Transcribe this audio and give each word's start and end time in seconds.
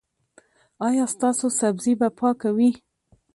ایا 0.87 1.05
ستاسو 1.13 1.47
سبزي 1.59 1.93
به 1.99 2.07
پاکه 2.19 2.49
وي؟ 2.57 2.69